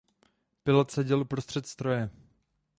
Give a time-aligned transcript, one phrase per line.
[0.63, 2.09] Pilot seděl uprostřed stroje.